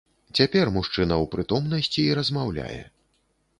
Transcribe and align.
Цяпер 0.37 0.71
мужчына 0.77 1.15
ў 1.19 1.25
прытомнасці 1.37 2.01
і 2.07 2.17
размаўляе. 2.23 2.81